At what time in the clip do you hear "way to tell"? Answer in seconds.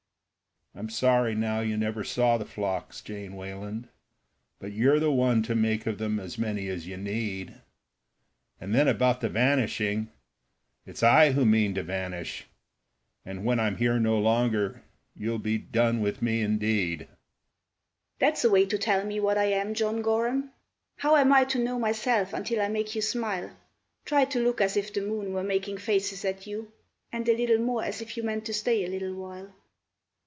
18.49-19.03